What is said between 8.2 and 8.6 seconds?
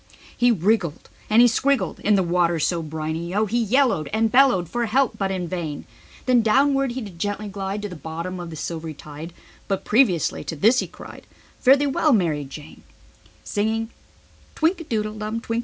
of the